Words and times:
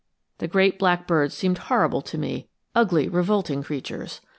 The 0.39 0.47
great 0.47 0.79
black 0.79 1.05
birds 1.05 1.35
seemed 1.35 1.59
horrible 1.59 2.01
to 2.01 2.17
me, 2.17 2.49
ugly, 2.73 3.07
revolting 3.07 3.61
creatures. 3.61 4.19